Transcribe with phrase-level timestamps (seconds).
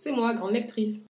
[0.00, 1.06] c'est moi, grande lectrice.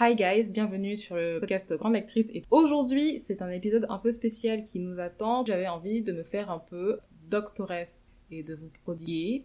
[0.00, 2.30] Hi guys, bienvenue sur le podcast Grande Lectrice.
[2.34, 5.44] Et aujourd'hui, c'est un épisode un peu spécial qui nous attend.
[5.44, 6.98] J'avais envie de me faire un peu
[7.28, 9.44] doctoresse et de vous prodiguer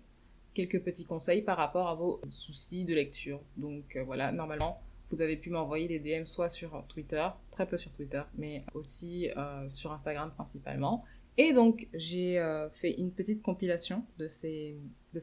[0.56, 3.42] quelques petits conseils par rapport à vos soucis de lecture.
[3.58, 4.82] Donc euh, voilà, normalement,
[5.14, 9.30] vous avez pu m'envoyer des DM soit sur Twitter, très peu sur Twitter, mais aussi
[9.38, 11.06] euh, sur Instagram principalement.
[11.38, 14.76] Et donc, j'ai euh, fait une petite compilation de ces,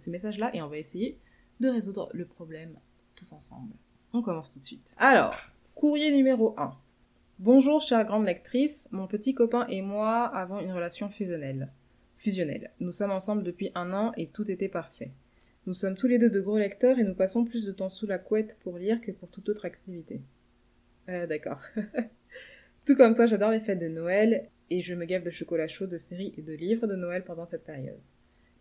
[0.06, 1.18] messages-là et on va essayer
[1.58, 2.78] de résoudre le problème
[3.16, 3.74] tous ensemble.
[4.12, 4.94] On commence tout de suite.
[4.96, 5.34] Alors,
[5.74, 6.72] courrier numéro 1.
[7.40, 11.68] Bonjour chère grande lectrice, mon petit copain et moi avons une relation fusionnelle.
[12.16, 12.70] Fusionnelle.
[12.78, 15.10] Nous sommes ensemble depuis un an et tout était parfait.
[15.66, 18.06] Nous sommes tous les deux de gros lecteurs et nous passons plus de temps sous
[18.06, 20.22] la couette pour lire que pour toute autre activité.
[21.08, 21.60] Euh, d'accord.
[22.86, 25.86] Tout comme toi, j'adore les fêtes de Noël et je me gave de chocolat chaud,
[25.86, 28.00] de séries et de livres de Noël pendant cette période.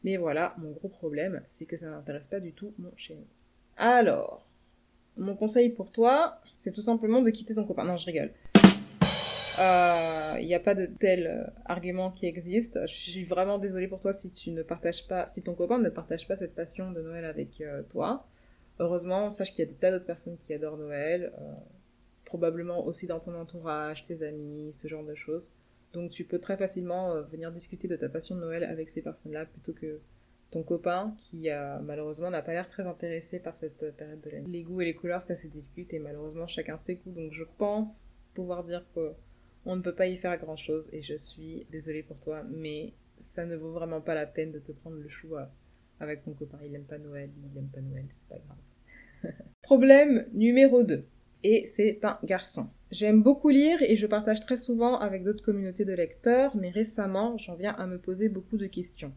[0.03, 3.25] Mais voilà, mon gros problème, c'est que ça n'intéresse pas du tout mon chéri.
[3.77, 4.45] Alors,
[5.15, 7.85] mon conseil pour toi, c'est tout simplement de quitter ton copain.
[7.85, 8.31] Non, je rigole.
[9.59, 12.79] Il euh, n'y a pas de tel euh, argument qui existe.
[12.87, 15.89] Je suis vraiment désolée pour toi si tu ne partages pas, si ton copain ne
[15.89, 18.25] partage pas cette passion de Noël avec euh, toi.
[18.79, 21.33] Heureusement, sache qu'il y a des tas d'autres personnes qui adorent Noël,
[22.23, 25.51] probablement aussi dans ton entourage, tes amis, ce genre de choses.
[25.91, 29.45] Donc tu peux très facilement venir discuter de ta passion de Noël avec ces personnes-là
[29.47, 29.99] plutôt que
[30.49, 31.49] ton copain qui
[31.83, 34.47] malheureusement n'a pas l'air très intéressé par cette période de l'année.
[34.47, 37.11] Les goûts et les couleurs, ça se discute et malheureusement chacun ses goûts.
[37.11, 39.11] Donc je pense pouvoir dire que
[39.69, 42.93] on ne peut pas y faire grand chose et je suis désolée pour toi, mais
[43.19, 45.35] ça ne vaut vraiment pas la peine de te prendre le chou
[45.99, 46.57] avec ton copain.
[46.65, 49.35] Il n'aime pas Noël, il n'aime pas Noël, c'est pas grave.
[49.61, 51.05] Problème numéro 2.
[51.43, 52.67] Et c'est un garçon.
[52.89, 57.37] J'aime beaucoup lire et je partage très souvent avec d'autres communautés de lecteurs, mais récemment,
[57.37, 59.13] j'en viens à me poser beaucoup de questions.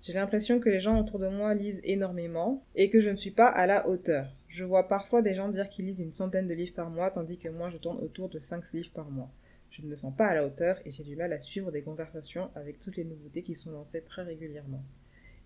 [0.00, 3.32] J'ai l'impression que les gens autour de moi lisent énormément et que je ne suis
[3.32, 4.34] pas à la hauteur.
[4.48, 7.36] Je vois parfois des gens dire qu'ils lisent une centaine de livres par mois, tandis
[7.36, 9.30] que moi je tourne autour de 5 livres par mois.
[9.70, 11.82] Je ne me sens pas à la hauteur et j'ai du mal à suivre des
[11.82, 14.82] conversations avec toutes les nouveautés qui sont lancées très régulièrement.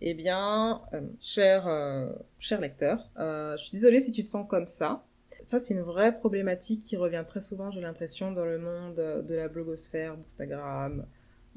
[0.01, 4.47] Eh bien, euh, cher, euh, cher lecteur, euh, je suis désolée si tu te sens
[4.49, 5.05] comme ça.
[5.43, 9.35] Ça, c'est une vraie problématique qui revient très souvent, j'ai l'impression, dans le monde de
[9.35, 11.07] la blogosphère, Instagram,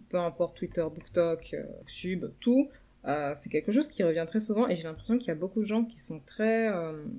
[0.09, 1.55] peu importe Twitter, BookTok,
[1.87, 2.69] YouTube, tout.
[3.35, 5.65] c'est quelque chose qui revient très souvent et j'ai l'impression qu'il y a beaucoup de
[5.65, 6.69] gens qui sont très,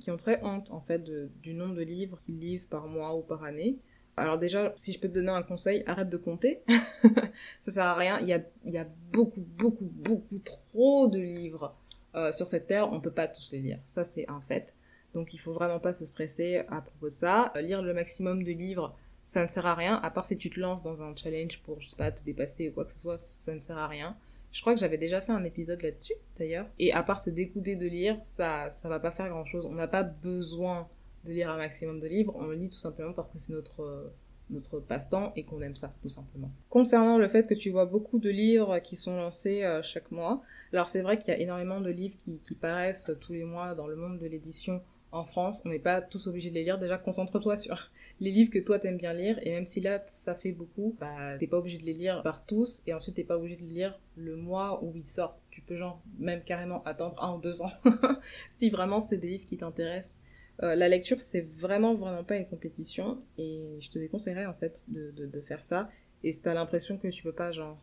[0.00, 1.02] qui ont très honte en fait
[1.42, 3.78] du nombre de livres qu'ils lisent par mois ou par année.
[4.18, 6.62] Alors déjà, si je peux te donner un conseil, arrête de compter.
[7.60, 8.18] ça sert à rien.
[8.20, 11.74] Il y a, il y a beaucoup, beaucoup, beaucoup trop de livres
[12.14, 12.92] euh, sur cette terre.
[12.92, 13.80] On peut pas tous les lire.
[13.84, 14.76] Ça, c'est un fait.
[15.14, 17.52] Donc il faut vraiment pas se stresser à propos de ça.
[17.56, 18.94] Euh, lire le maximum de livres,
[19.26, 19.96] ça ne sert à rien.
[20.02, 22.68] À part si tu te lances dans un challenge pour, je sais pas, te dépasser
[22.68, 24.16] ou quoi que ce soit, ça ne sert à rien.
[24.50, 26.66] Je crois que j'avais déjà fait un épisode là-dessus, d'ailleurs.
[26.78, 29.66] Et à part se dégoûter de lire, ça, ça va pas faire grand chose.
[29.66, 30.88] On n'a pas besoin
[31.28, 33.82] de lire un maximum de livres, on le lit tout simplement parce que c'est notre,
[33.82, 34.12] euh,
[34.50, 36.50] notre passe-temps et qu'on aime ça, tout simplement.
[36.68, 40.42] Concernant le fait que tu vois beaucoup de livres qui sont lancés euh, chaque mois,
[40.72, 43.86] alors c'est vrai qu'il y a énormément de livres qui, paraissent tous les mois dans
[43.86, 46.78] le monde de l'édition en France, on n'est pas tous obligés de les lire.
[46.78, 47.90] Déjà, concentre-toi sur
[48.20, 49.38] les livres que toi t'aimes bien lire.
[49.42, 52.44] Et même si là, ça fait beaucoup, bah, t'es pas obligé de les lire par
[52.44, 52.82] tous.
[52.86, 55.38] Et ensuite, t'es pas obligé de les lire le mois où ils sortent.
[55.50, 57.72] Tu peux, genre, même carrément attendre un ou deux ans.
[58.50, 60.18] si vraiment c'est des livres qui t'intéressent
[60.62, 63.22] euh, la lecture, c'est vraiment, vraiment pas une compétition.
[63.36, 65.88] Et je te déconseillerais, en fait, de, de, faire ça.
[66.24, 67.78] Et si t'as l'impression que tu peux pas, genre,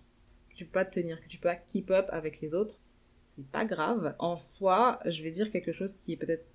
[0.49, 2.75] que tu peux pas te tenir, que tu peux pas keep up avec les autres,
[2.79, 4.15] c'est pas grave.
[4.19, 6.45] En soi, je vais dire quelque chose qui est peut-être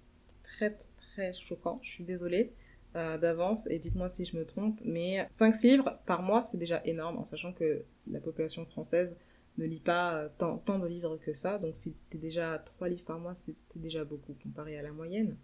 [0.43, 1.79] très, très choquant.
[1.83, 2.51] Je suis désolée.
[2.97, 6.83] Euh, d'avance et dites-moi si je me trompe, mais 5 livres par mois c'est déjà
[6.85, 9.17] énorme en sachant que la population française
[9.59, 12.89] ne lit pas euh, tant, tant de livres que ça, donc si t'es déjà 3
[12.89, 15.37] livres par mois c'est déjà beaucoup comparé à la moyenne.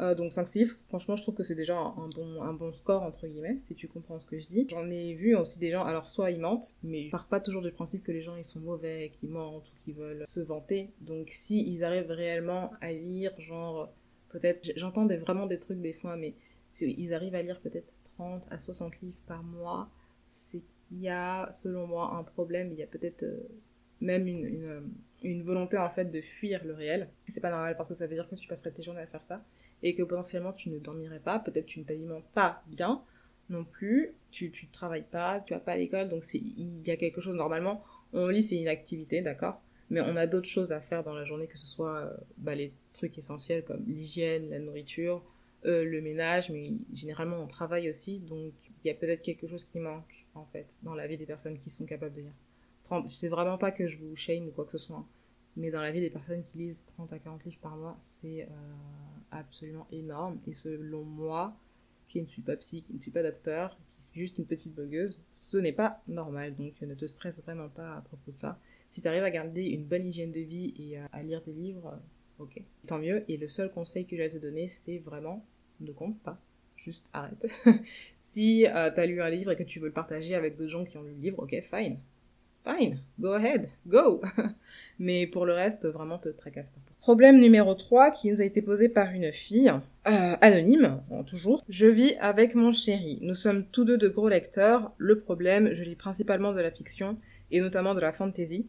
[0.00, 3.02] Euh, donc 5 livres, franchement je trouve que c'est déjà un bon, un bon score
[3.04, 4.66] entre guillemets, si tu comprends ce que je dis.
[4.68, 7.62] J'en ai vu aussi des gens, alors soit ils mentent, mais je pars pas toujours
[7.62, 10.90] du principe que les gens ils sont mauvais, qu'ils mentent ou qu'ils veulent se vanter.
[11.00, 13.88] Donc si ils arrivent réellement à lire, genre
[14.30, 16.34] peut-être, j'entends vraiment des trucs des fois, mais
[16.70, 19.88] si ils arrivent à lire peut-être 30 à 60 livres par mois,
[20.32, 23.48] c'est qu'il y a selon moi un problème, il y a peut-être euh,
[24.00, 24.90] même une, une,
[25.22, 27.10] une volonté en fait de fuir le réel.
[27.28, 29.22] C'est pas normal parce que ça veut dire que tu passerais tes journées à faire
[29.22, 29.40] ça
[29.84, 33.02] et que potentiellement tu ne dormirais pas, peut-être tu ne t'alimentes pas bien
[33.50, 36.96] non plus, tu ne travailles pas, tu vas pas à l'école, donc il y a
[36.96, 39.60] quelque chose normalement, on lit c'est une activité, d'accord
[39.90, 42.54] mais on a d'autres choses à faire dans la journée, que ce soit euh, bah,
[42.54, 45.22] les trucs essentiels comme l'hygiène, la nourriture,
[45.66, 48.52] euh, le ménage, mais généralement on travaille aussi, donc
[48.82, 51.58] il y a peut-être quelque chose qui manque en fait dans la vie des personnes
[51.58, 53.06] qui sont capables de lire.
[53.06, 55.06] C'est vraiment pas que je vous shame ou quoi que ce soit, hein,
[55.56, 58.42] mais dans la vie des personnes qui lisent 30 à 40 livres par mois, c'est
[58.42, 58.46] euh,
[59.34, 60.38] absolument énorme.
[60.46, 61.56] Et selon moi,
[62.06, 64.74] qui ne suis pas psy, qui ne suis pas docteur, qui suis juste une petite
[64.74, 66.54] bugueuse, ce n'est pas normal.
[66.56, 68.58] Donc ne te stresse vraiment pas à propos de ça.
[68.90, 71.98] Si tu arrives à garder une bonne hygiène de vie et à, lire des livres,
[72.38, 73.24] ok, tant mieux.
[73.28, 75.44] Et le seul conseil que je vais te donner, c'est vraiment
[75.80, 76.40] ne compte pas.
[76.76, 77.46] Juste arrête.
[78.18, 80.70] si euh, tu as lu un livre et que tu veux le partager avec d'autres
[80.70, 81.98] gens qui ont lu le livre, ok, fine.
[82.64, 84.22] Fine, go ahead, go
[84.98, 86.80] Mais pour le reste, vraiment te tracasse pas.
[86.98, 91.62] Problème numéro 3 qui nous a été posé par une fille, euh, anonyme, toujours.
[91.68, 93.18] Je vis avec mon chéri.
[93.20, 94.92] Nous sommes tous deux de gros lecteurs.
[94.96, 97.18] Le problème, je lis principalement de la fiction,
[97.50, 98.66] et notamment de la fantasy,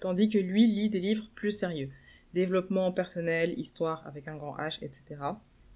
[0.00, 1.88] tandis que lui lit des livres plus sérieux.
[2.34, 5.16] Développement personnel, histoire avec un grand H, etc.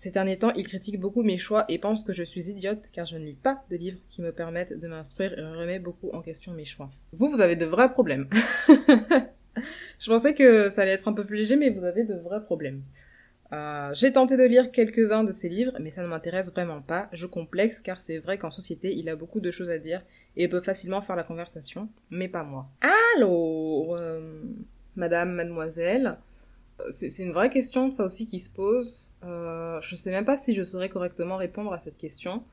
[0.05, 3.06] Ces derniers temps, il critique beaucoup mes choix et pense que je suis idiote car
[3.06, 6.21] je ne lis pas de livres qui me permettent de m'instruire et remet beaucoup en
[6.21, 6.91] question mes choix.
[7.15, 8.29] Vous, vous avez de vrais problèmes.
[9.99, 12.45] je pensais que ça allait être un peu plus léger, mais vous avez de vrais
[12.45, 12.83] problèmes.
[13.55, 17.09] Euh, j'ai tenté de lire quelques-uns de ses livres, mais ça ne m'intéresse vraiment pas.
[17.15, 20.05] Je complexe car c'est vrai qu'en société, il a beaucoup de choses à dire
[20.37, 22.69] et peut facilement faire la conversation, mais pas moi.
[23.17, 24.43] Alors, euh,
[24.97, 26.19] madame, mademoiselle,
[26.91, 29.15] c'est une vraie question, ça aussi, qui se pose.
[29.25, 32.44] Euh, je sais même pas si je saurais correctement répondre à cette question,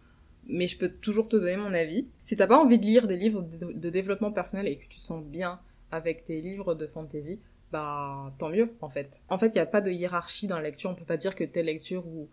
[0.47, 2.07] mais je peux toujours te donner mon avis.
[2.23, 5.23] Si t'as pas envie de lire des livres de, développement personnel et que tu sens
[5.23, 5.59] bien
[5.91, 7.39] avec tes livres de fantasy,
[7.71, 9.23] bah tant mieux en fait.
[9.29, 11.35] En fait, il n'y a pas de hiérarchie dans la lecture, on peut pas dire
[11.35, 12.29] que telle lecture ou,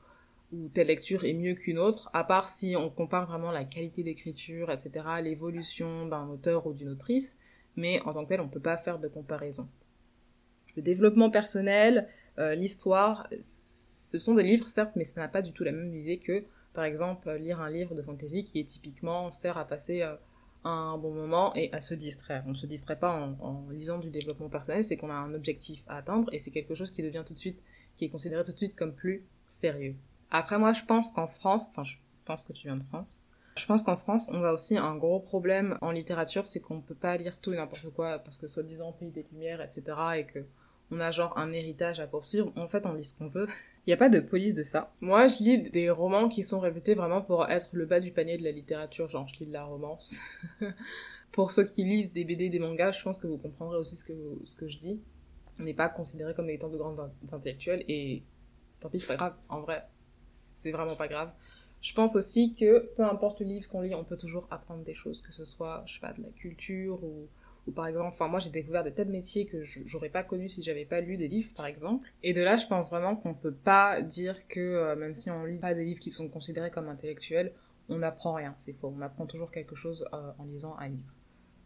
[0.52, 4.02] ou telle lecture est mieux qu'une autre, à part si on compare vraiment la qualité
[4.02, 7.38] d'écriture, etc., l'évolution d'un auteur ou d'une autrice,
[7.76, 9.68] mais en tant que tel, on peut pas faire de comparaison
[10.78, 12.06] le développement personnel,
[12.38, 15.90] euh, l'histoire, ce sont des livres certes, mais ça n'a pas du tout la même
[15.90, 20.02] visée que, par exemple, lire un livre de fantasy qui est typiquement sert à passer
[20.02, 20.14] euh,
[20.62, 22.44] un bon moment et à se distraire.
[22.46, 25.82] On ne se distrait pas en, lisant du développement personnel, c'est qu'on a un objectif
[25.88, 27.60] à atteindre et c'est quelque chose qui devient tout de suite,
[27.96, 29.96] qui est considéré tout de suite comme plus sérieux.
[30.30, 33.24] Après moi, je pense qu'en France, enfin je pense que tu viens de France,
[33.56, 36.82] je pense qu'en France, on a aussi un gros problème en littérature, c'est qu'on ne
[36.82, 39.82] peut pas lire tout et n'importe quoi parce que soi-disant pays des lumières, etc.
[40.16, 40.44] et que
[40.90, 42.52] on a genre un héritage à poursuivre.
[42.56, 43.46] En fait, on lit ce qu'on veut.
[43.86, 44.92] Il n'y a pas de police de ça.
[45.00, 48.36] Moi, je lis des romans qui sont réputés vraiment pour être le bas du panier
[48.36, 50.16] de la littérature, genre je lis de la romance.
[51.32, 54.04] pour ceux qui lisent des BD, des mangas, je pense que vous comprendrez aussi ce
[54.04, 54.12] que,
[54.44, 55.00] ce que je dis.
[55.58, 56.96] On n'est pas considéré comme étant de grands
[57.32, 58.22] intellectuels et
[58.80, 59.34] tant pis, c'est pas grave.
[59.48, 59.84] En vrai,
[60.28, 61.32] c'est vraiment pas grave.
[61.80, 64.94] Je pense aussi que peu importe le livre qu'on lit, on peut toujours apprendre des
[64.94, 67.28] choses, que ce soit, je sais pas, de la culture ou
[67.68, 70.48] ou par exemple, enfin moi j'ai découvert des tas de métiers que j'aurais pas connus
[70.48, 72.08] si j'avais pas lu des livres par exemple.
[72.22, 75.44] Et de là je pense vraiment qu'on peut pas dire que euh, même si on
[75.44, 77.52] lit pas des livres qui sont considérés comme intellectuels,
[77.88, 78.92] on n'apprend rien, c'est faux.
[78.96, 81.14] On apprend toujours quelque chose euh, en lisant un livre,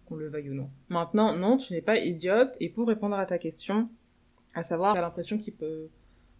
[0.07, 0.71] qu'on le veuille ou non.
[0.89, 2.57] Maintenant, non, tu n'es pas idiote.
[2.61, 3.89] Et pour répondre à ta question,
[4.55, 5.89] à savoir, t'as l'impression qu'il peut,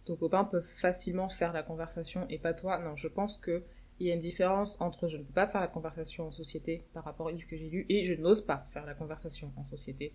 [0.05, 2.79] ton copain peut facilement faire la conversation et pas toi.
[2.79, 3.63] Non, je pense que
[3.99, 6.83] il y a une différence entre je ne peux pas faire la conversation en société
[6.93, 9.63] par rapport au livre que j'ai lu et je n'ose pas faire la conversation en
[9.63, 10.13] société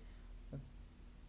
[0.52, 0.56] euh,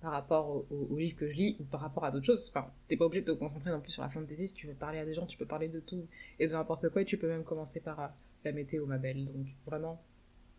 [0.02, 2.50] par rapport au, livre que je lis ou par rapport à d'autres choses.
[2.50, 4.48] Enfin, t'es pas obligé de te concentrer non plus sur la fantasy.
[4.48, 6.08] Si tu veux parler à des gens, tu peux parler de tout
[6.40, 8.08] et de n'importe quoi et tu peux même commencer par euh,
[8.44, 9.26] la météo, ma belle.
[9.26, 10.02] Donc vraiment,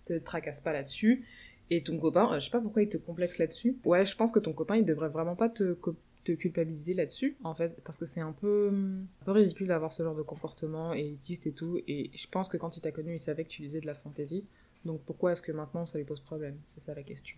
[0.04, 1.26] te tracasse pas là-dessus.
[1.70, 3.78] Et ton copain, euh, je sais pas pourquoi il te complexe là-dessus.
[3.84, 5.76] Ouais, je pense que ton copain, il devrait vraiment pas te,
[6.24, 8.72] te culpabiliser là-dessus, en fait, parce que c'est un peu,
[9.26, 12.80] ridicule d'avoir ce genre de comportement élitiste et tout, et je pense que quand il
[12.80, 14.44] t'a connu, il savait que tu lisais de la fantaisie,
[14.84, 16.56] donc pourquoi est-ce que maintenant ça lui pose problème?
[16.66, 17.36] C'est ça la question.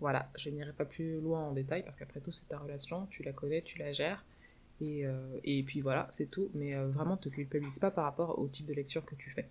[0.00, 3.22] Voilà, je n'irai pas plus loin en détail, parce qu'après tout, c'est ta relation, tu
[3.22, 4.24] la connais, tu la gères,
[4.80, 8.38] et, euh, et puis voilà, c'est tout, mais euh, vraiment, te culpabilise pas par rapport
[8.38, 9.48] au type de lecture que tu fais.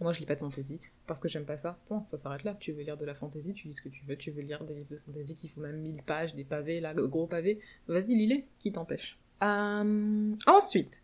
[0.00, 0.80] Moi, je lis pas de fantasy
[1.12, 1.78] parce que j'aime pas ça.
[1.90, 2.56] Bon, ça s'arrête là.
[2.58, 4.16] Tu veux lire de la fantasy, tu lis ce que tu veux.
[4.16, 6.94] Tu veux lire des livres de fantasy qui font même 1000 pages, des pavés, là,
[6.94, 7.60] gros pavés.
[7.86, 8.46] Vas-y, lis-les.
[8.58, 11.02] Qui t'empêche euh, Ensuite,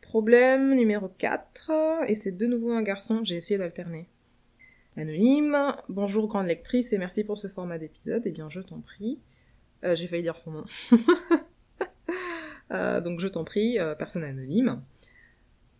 [0.00, 1.72] problème numéro 4.
[2.06, 3.24] Et c'est de nouveau un garçon.
[3.24, 4.08] J'ai essayé d'alterner.
[4.96, 5.74] Anonyme.
[5.88, 8.22] Bonjour, grande lectrice, et merci pour ce format d'épisode.
[8.26, 9.18] Eh bien, je t'en prie.
[9.84, 10.64] Euh, j'ai failli dire son nom.
[12.70, 14.82] Euh, donc, je t'en prie, personne anonyme.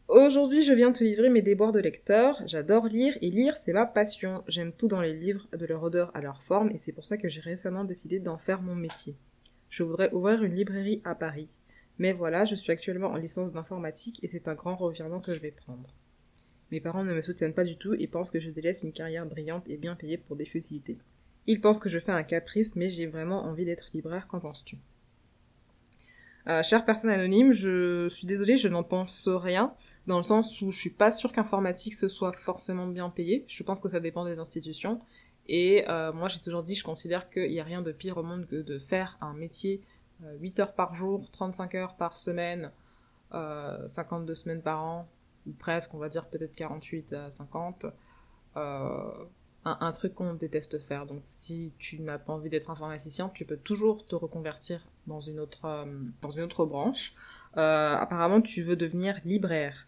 [0.09, 2.41] Aujourd'hui, je viens te livrer mes déboires de lecteur.
[2.47, 4.43] J'adore lire et lire, c'est ma passion.
[4.49, 7.19] J'aime tout dans les livres, de leur odeur à leur forme, et c'est pour ça
[7.19, 9.17] que j'ai récemment décidé d'en faire mon métier.
[9.69, 11.51] Je voudrais ouvrir une librairie à Paris.
[11.99, 15.41] Mais voilà, je suis actuellement en licence d'informatique et c'est un grand revirement que je
[15.41, 15.95] vais prendre.
[16.71, 19.27] Mes parents ne me soutiennent pas du tout et pensent que je délaisse une carrière
[19.27, 20.97] brillante et bien payée pour des futilités.
[21.47, 24.79] Ils pensent que je fais un caprice, mais j'ai vraiment envie d'être libraire, qu'en penses-tu?
[26.49, 29.75] Euh, chère personne anonyme, je suis désolée, je n'en pense rien,
[30.07, 33.45] dans le sens où je suis pas sûre qu'informatique ce soit forcément bien payé.
[33.49, 35.01] Je pense que ça dépend des institutions.
[35.47, 38.23] Et euh, moi, j'ai toujours dit, je considère qu'il n'y a rien de pire au
[38.23, 39.83] monde que de faire un métier
[40.41, 42.73] 8 heures par jour, 35 heures par semaine,
[43.31, 45.07] 52 semaines par an,
[45.47, 47.87] ou presque, on va dire peut-être 48 à 50
[49.65, 51.07] un, truc qu'on déteste faire.
[51.07, 55.41] Donc si tu n'as pas envie d'être informaticien, tu peux toujours te reconvertir dans une
[55.41, 55.85] autre, euh,
[56.23, 57.15] dans une autre branche.
[57.57, 59.87] Euh, apparemment, tu veux devenir libraire.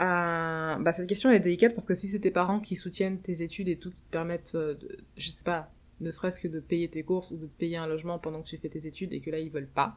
[0.00, 3.42] Euh, bah, cette question est délicate parce que si c'est tes parents qui soutiennent tes
[3.42, 6.88] études et tout, qui te permettent, de, je sais pas, ne serait-ce que de payer
[6.88, 9.30] tes courses ou de payer un logement pendant que tu fais tes études et que
[9.30, 9.96] là ils veulent pas.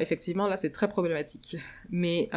[0.00, 1.58] effectivement, là c'est très problématique.
[1.90, 2.30] Mais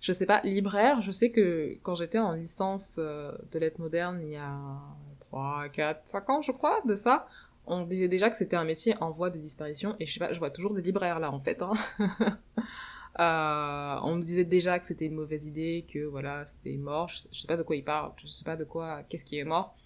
[0.00, 4.30] je sais pas, libraire, je sais que quand j'étais en licence de lettres modernes il
[4.30, 4.80] y a
[5.20, 7.28] 3, 4, 5 ans, je crois, de ça,
[7.66, 10.32] on disait déjà que c'était un métier en voie de disparition, et je sais pas,
[10.32, 11.72] je vois toujours des libraires là, en fait, hein.
[13.20, 17.22] euh, on nous disait déjà que c'était une mauvaise idée, que voilà, c'était mort, je,
[17.30, 19.76] sais pas de quoi il parle, je sais pas de quoi, qu'est-ce qui est mort,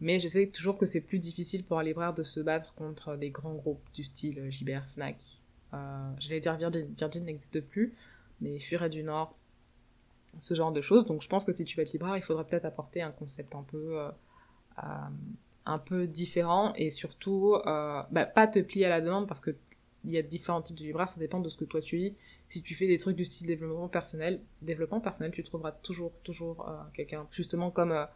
[0.00, 3.16] mais je sais toujours que c'est plus difficile pour un libraire de se battre contre
[3.16, 5.16] des grands groupes du style Gibert, Fnac,
[5.74, 7.92] euh, j'allais dire Virgin, Virgin n'existe plus,
[8.40, 9.36] mais Furet du Nord,
[10.40, 12.44] ce genre de choses, donc je pense que si tu vas être libraire, il faudra
[12.44, 14.00] peut-être apporter un concept un peu...
[14.00, 14.10] Euh,
[15.68, 19.54] un peu différent et surtout euh, bah, pas te plier à la demande parce que
[20.04, 22.16] il y a différents types de libraires, ça dépend de ce que toi tu lis.
[22.48, 26.68] Si tu fais des trucs du style développement personnel, développement personnel, tu trouveras toujours, toujours
[26.68, 27.26] euh, quelqu'un.
[27.30, 28.06] Justement, comme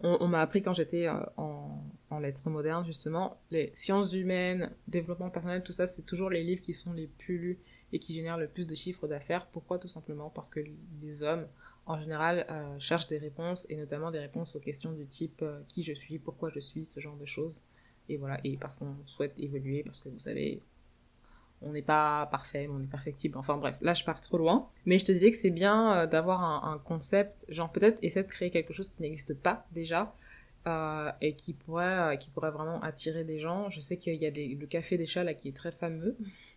[0.00, 5.62] on, m'a appris quand j'étais en, en lettres modernes, justement, les sciences humaines, développement personnel,
[5.62, 7.58] tout ça, c'est toujours les livres qui sont les plus lus
[7.92, 9.46] et qui génèrent le plus de chiffres d'affaires.
[9.46, 9.78] Pourquoi?
[9.78, 10.60] Tout simplement parce que
[11.02, 11.46] les hommes
[11.86, 15.60] en général, euh, cherche des réponses, et notamment des réponses aux questions du type euh,
[15.68, 17.62] qui je suis, pourquoi je suis, ce genre de choses.
[18.08, 20.62] Et voilà, et parce qu'on souhaite évoluer, parce que vous savez,
[21.62, 23.38] on n'est pas parfait, on est perfectible.
[23.38, 24.68] Enfin bref, là je pars trop loin.
[24.84, 28.28] Mais je te disais que c'est bien euh, d'avoir un, concept, genre peut-être essayer de
[28.28, 30.14] créer quelque chose qui n'existe pas déjà,
[31.20, 33.70] et qui pourrait, qui pourrait vraiment attirer des gens.
[33.70, 36.16] Je sais qu'il y a le café des chats là qui est très fameux,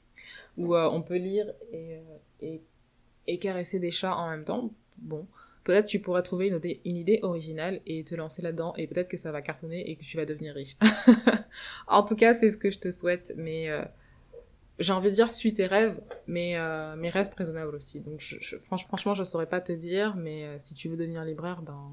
[0.58, 2.02] où on peut lire et,
[2.42, 2.64] et,
[3.28, 5.28] et caresser des chats en même temps bon,
[5.70, 9.32] peut-être tu pourrais trouver une, idée originale et te lancer là-dedans et peut-être que ça
[9.32, 10.76] va cartonner et que tu vas devenir riche.
[11.88, 13.84] en tout cas, c'est ce que je te souhaite, mais euh,
[14.80, 18.00] j'ai envie de dire suis tes rêves, mais, euh, mais reste raisonnable aussi.
[18.00, 21.62] Donc je, franchement, je saurais pas te dire, mais euh, si tu veux devenir libraire,
[21.62, 21.92] ben,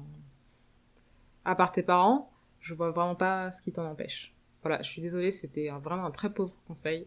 [1.45, 4.33] à part tes parents, je vois vraiment pas ce qui t'en empêche.
[4.63, 7.05] Voilà, je suis désolée, c'était vraiment un très pauvre conseil.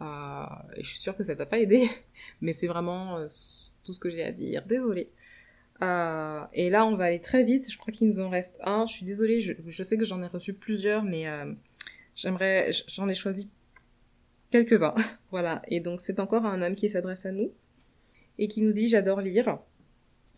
[0.00, 1.90] et je suis sûre que ça t'a pas aidé,
[2.40, 3.26] mais c'est vraiment
[3.82, 4.64] tout ce que j'ai à dire.
[4.66, 5.10] Désolée.
[5.82, 7.70] Euh, et là, on va aller très vite.
[7.70, 8.86] Je crois qu'il nous en reste un.
[8.86, 11.52] Je suis désolée, je, sais que j'en ai reçu plusieurs, mais euh,
[12.14, 13.48] j'aimerais, j'en ai choisi
[14.50, 14.94] quelques-uns.
[15.30, 15.62] voilà.
[15.68, 17.52] Et donc, c'est encore un homme qui s'adresse à nous
[18.38, 19.58] et qui nous dit J'adore lire.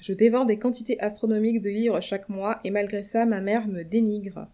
[0.01, 3.85] Je dévore des quantités astronomiques de livres chaque mois et malgré ça, ma mère me
[3.85, 4.49] dénigre.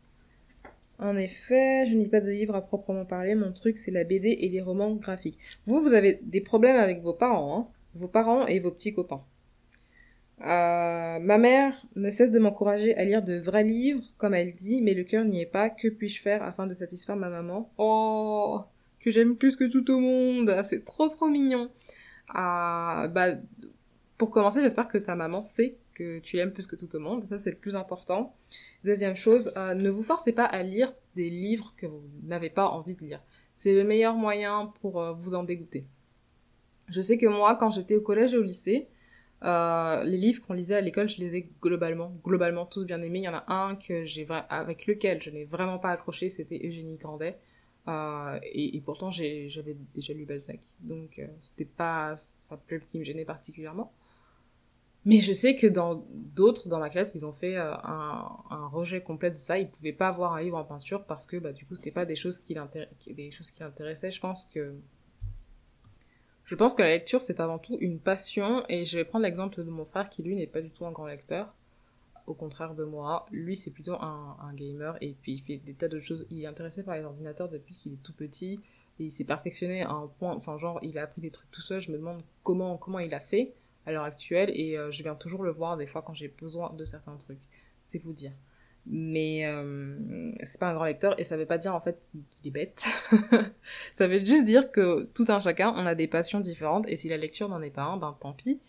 [0.99, 3.34] En effet, je n'ai pas de livres à proprement parler.
[3.34, 5.38] Mon truc, c'est la BD et les romans graphiques.
[5.64, 9.25] Vous, vous avez des problèmes avec vos parents, hein Vos parents et vos petits copains.
[10.42, 14.80] Euh, ma mère ne cesse de m'encourager à lire de vrais livres, comme elle dit,
[14.80, 15.68] mais le cœur n'y est pas.
[15.68, 17.70] Que puis-je faire afin de satisfaire ma maman?
[17.76, 18.61] Oh,
[19.00, 20.54] que j'aime plus que tout au monde.
[20.64, 21.70] C'est trop trop mignon.
[22.28, 23.35] Ah, bah,
[24.16, 27.25] pour commencer, j'espère que ta maman sait que tu l'aimes plus que tout au monde.
[27.25, 28.35] Ça, c'est le plus important.
[28.85, 32.68] Deuxième chose, euh, ne vous forcez pas à lire des livres que vous n'avez pas
[32.68, 33.23] envie de lire.
[33.52, 35.87] C'est le meilleur moyen pour euh, vous en dégoûter.
[36.88, 38.88] Je sais que moi, quand j'étais au collège et au lycée,
[39.42, 43.20] euh, les livres qu'on lisait à l'école, je les ai globalement, globalement tous bien aimés.
[43.20, 46.61] Il y en a un que j'ai avec lequel je n'ai vraiment pas accroché, c'était
[46.64, 47.38] Eugénie Grandet.
[47.88, 52.99] Euh, et, et, pourtant j'avais déjà lu Balzac, donc euh, c'était pas sa plume qui
[52.99, 53.92] me gênait particulièrement.
[55.06, 58.66] Mais je sais que dans d'autres dans ma classe, ils ont fait euh, un, un,
[58.68, 59.59] rejet complet de ça.
[59.59, 62.04] Ils pouvaient pas avoir un livre en peinture parce que bah, du coup c'était pas
[62.04, 62.54] des choses qui
[63.06, 64.11] des choses qui l'intéressaient.
[64.11, 64.75] Je pense que
[66.50, 69.62] je pense que la lecture, c'est avant tout une passion, et je vais prendre l'exemple
[69.62, 71.54] de mon frère qui, lui, n'est pas du tout un grand lecteur.
[72.26, 75.87] Au contraire de moi, lui, c'est plutôt un, gamer, et puis il fait des tas
[75.87, 76.26] de choses.
[76.28, 78.59] Il est intéressé par les ordinateurs depuis qu'il est tout petit,
[78.99, 81.61] et il s'est perfectionné à un point, enfin, genre, il a appris des trucs tout
[81.61, 81.80] seul.
[81.80, 83.54] Je me demande comment, comment il a fait
[83.87, 86.73] à l'heure actuelle, et euh, je viens toujours le voir des fois quand j'ai besoin
[86.73, 87.47] de certains trucs.
[87.85, 88.33] C'est vous dire
[88.87, 92.46] mais euh, c'est pas un grand lecteur et ça veut pas dire en fait qu'il
[92.46, 92.84] est bête.
[93.94, 97.08] ça veut juste dire que tout un chacun, on a des passions différentes et si
[97.08, 98.60] la lecture n'en est pas un, ben tant pis.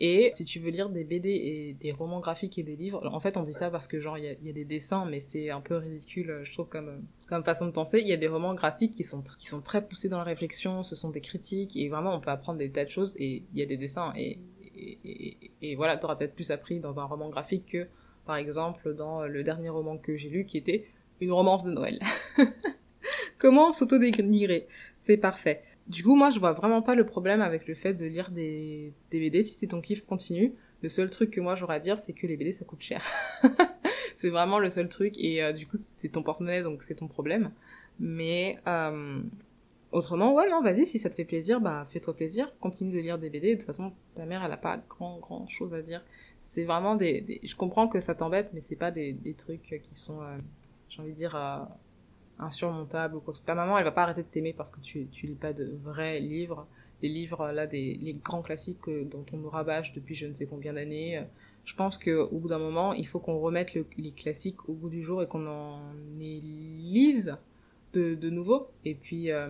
[0.00, 3.18] Et si tu veux lire des BD et des romans graphiques et des livres, en
[3.18, 5.60] fait on dit ça parce que genre il y a, des dessins, mais c'est un
[5.60, 7.98] peu ridicule, je trouve comme comme façon de penser.
[8.00, 10.84] Il y a des romans graphiques qui sont qui sont très poussés dans la réflexion,
[10.84, 13.16] ce sont des critiques et vraiment on peut apprendre des tas de choses.
[13.18, 14.38] Et il y a des dessins et
[14.80, 17.88] et, et, et voilà, t'auras peut-être plus appris dans un roman graphique que
[18.28, 20.84] par exemple dans le dernier roman que j'ai lu qui était
[21.22, 21.98] une romance de Noël.
[23.38, 24.66] Comment s'auto-dénigrer?
[24.98, 25.62] C'est parfait.
[25.86, 28.92] Du coup, moi, je vois vraiment pas le problème avec le fait de lire des,
[29.10, 29.42] BD.
[29.42, 30.52] Si c'est ton kiff, continue.
[30.82, 33.02] Le seul truc que moi j'aurais à dire, c'est que les BD, ça coûte cher.
[34.14, 35.14] c'est vraiment le seul truc.
[35.18, 37.50] Et euh, du coup, c'est ton porte-monnaie, donc c'est ton problème.
[37.98, 39.22] Mais euh,
[39.90, 42.52] autrement, ouais, non, vas-y, si ça te fait plaisir, bah fais-toi plaisir.
[42.60, 43.54] Continue de lire des BD.
[43.54, 46.04] De toute façon, ta mère, elle a pas grand, grand chose à dire.
[46.40, 47.40] C'est vraiment des.
[47.42, 50.38] Je comprends que ça t'embête, mais c'est pas des, des trucs qui sont, euh,
[50.88, 51.36] j'ai envie de dire...
[51.36, 51.58] Euh,
[52.40, 53.34] insurmontable ou quoi.
[53.44, 55.76] Ta maman, elle va pas arrêter de t'aimer parce que tu, tu lis pas de
[55.82, 56.66] vrais livres.
[57.02, 60.46] Les livres, là, des, les grands classiques dont on nous rabâche depuis je ne sais
[60.46, 61.24] combien d'années.
[61.64, 64.72] Je pense que au bout d'un moment, il faut qu'on remette le, les classiques au
[64.72, 67.36] bout du jour et qu'on en lise
[67.92, 68.68] de, de nouveau.
[68.84, 69.48] Et puis, euh,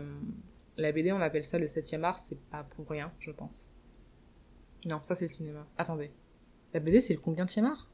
[0.77, 3.71] la BD, on appelle ça le 7e art, c'est pas pour rien, je pense.
[4.87, 5.67] Non, ça c'est le cinéma.
[5.77, 6.11] Attendez.
[6.75, 7.89] La BD, c'est le combien de art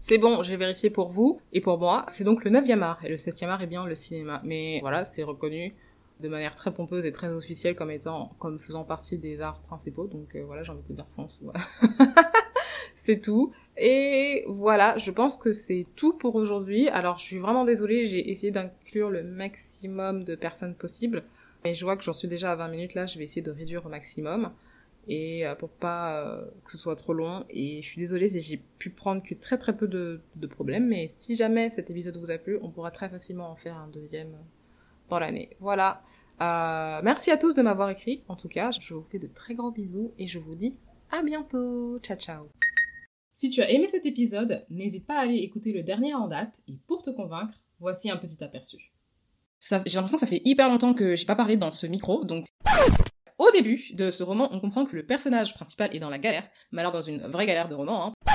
[0.00, 2.04] C'est bon, j'ai vérifié pour vous et pour moi.
[2.08, 4.40] C'est donc le 9e art et le 7e art est bien le cinéma.
[4.44, 5.74] Mais voilà, c'est reconnu
[6.20, 10.06] de manière très pompeuse et très officielle comme étant, comme faisant partie des arts principaux.
[10.08, 11.06] Donc euh, voilà, j'ai envie de dire
[12.94, 13.52] c'est tout.
[13.76, 16.88] Et voilà, je pense que c'est tout pour aujourd'hui.
[16.88, 21.24] Alors je suis vraiment désolée, j'ai essayé d'inclure le maximum de personnes possible.
[21.66, 23.50] Mais je vois que j'en suis déjà à 20 minutes là, je vais essayer de
[23.50, 24.52] réduire au maximum
[25.08, 27.44] et euh, pour pas euh, que ce soit trop long.
[27.50, 31.08] Et je suis désolée si j'ai pu prendre que très très peu de, problèmes, mais
[31.08, 34.38] si jamais cet épisode vous a plu, on pourra très facilement en faire un deuxième
[35.08, 35.56] dans l'année.
[35.58, 36.04] Voilà.
[36.40, 38.22] Euh, merci à tous de m'avoir écrit.
[38.28, 40.78] En tout cas, je vous fais de très gros bisous et je vous dis
[41.10, 41.98] à bientôt.
[41.98, 42.46] Ciao ciao.
[43.34, 46.62] Si tu as aimé cet épisode, n'hésite pas à aller écouter le dernier en date
[46.68, 48.95] et pour te convaincre, voici un petit aperçu.
[49.68, 52.46] J'ai l'impression que ça fait hyper longtemps que j'ai pas parlé dans ce micro, donc
[53.38, 56.44] au début de ce roman, on comprend que le personnage principal est dans la galère,
[56.72, 58.14] mais alors dans une vraie galère de roman.
[58.28, 58.34] Hein.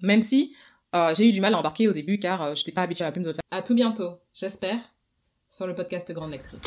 [0.00, 0.54] Même si
[0.94, 3.04] euh, j'ai eu du mal à embarquer au début car euh, je n'étais pas habituée
[3.04, 4.80] à la plume de À tout bientôt, j'espère,
[5.48, 6.62] sur le podcast Grande Lectrice.